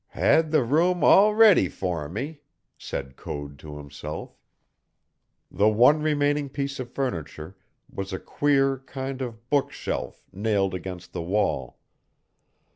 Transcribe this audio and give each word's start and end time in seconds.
"Had 0.15 0.49
the 0.49 0.63
room 0.63 1.03
all 1.03 1.35
ready 1.35 1.69
for 1.69 2.09
me," 2.09 2.39
said 2.75 3.15
Code 3.15 3.59
to 3.59 3.77
himself. 3.77 4.35
The 5.51 5.69
one 5.69 6.01
remaining 6.01 6.49
piece 6.49 6.79
of 6.79 6.89
furniture 6.91 7.55
was 7.87 8.11
a 8.11 8.17
queer 8.17 8.79
kind 8.79 9.21
of 9.21 9.47
book 9.51 9.71
shelf 9.71 10.25
nailed 10.33 10.73
against 10.73 11.13
the 11.13 11.21
wall. 11.21 11.77